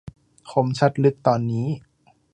[0.51, 1.67] คมชัดลึกตอนนี้